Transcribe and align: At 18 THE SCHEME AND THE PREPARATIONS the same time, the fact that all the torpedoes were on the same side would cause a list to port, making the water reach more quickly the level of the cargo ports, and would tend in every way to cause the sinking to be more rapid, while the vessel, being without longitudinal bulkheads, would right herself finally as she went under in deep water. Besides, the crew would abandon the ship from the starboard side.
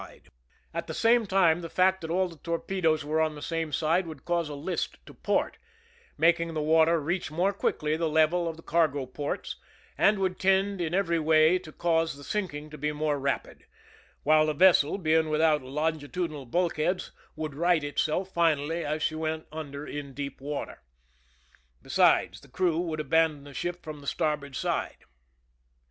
At 0.01 0.07
18 0.07 0.17
THE 0.17 0.19
SCHEME 0.19 0.31
AND 0.31 0.31
THE 0.31 0.35
PREPARATIONS 0.35 0.87
the 0.87 0.93
same 0.95 1.25
time, 1.45 1.61
the 1.61 1.69
fact 1.69 2.01
that 2.01 2.09
all 2.09 2.27
the 2.27 2.37
torpedoes 2.37 3.05
were 3.05 3.21
on 3.21 3.35
the 3.35 3.41
same 3.43 3.71
side 3.71 4.07
would 4.07 4.25
cause 4.25 4.49
a 4.49 4.55
list 4.55 4.97
to 5.05 5.13
port, 5.13 5.59
making 6.17 6.55
the 6.55 6.61
water 6.63 6.99
reach 6.99 7.29
more 7.29 7.53
quickly 7.53 7.95
the 7.95 8.09
level 8.09 8.47
of 8.47 8.57
the 8.57 8.63
cargo 8.63 9.05
ports, 9.05 9.57
and 9.99 10.17
would 10.17 10.39
tend 10.39 10.81
in 10.81 10.95
every 10.95 11.19
way 11.19 11.59
to 11.59 11.71
cause 11.71 12.17
the 12.17 12.23
sinking 12.23 12.71
to 12.71 12.79
be 12.79 12.91
more 12.91 13.19
rapid, 13.19 13.65
while 14.23 14.47
the 14.47 14.55
vessel, 14.55 14.97
being 14.97 15.29
without 15.29 15.61
longitudinal 15.61 16.47
bulkheads, 16.47 17.11
would 17.35 17.53
right 17.53 17.83
herself 17.83 18.33
finally 18.33 18.83
as 18.83 19.03
she 19.03 19.13
went 19.13 19.45
under 19.51 19.85
in 19.85 20.15
deep 20.15 20.41
water. 20.41 20.81
Besides, 21.83 22.41
the 22.41 22.47
crew 22.47 22.79
would 22.79 22.99
abandon 22.99 23.43
the 23.43 23.53
ship 23.53 23.83
from 23.83 23.99
the 24.01 24.07
starboard 24.07 24.55
side. 24.55 24.97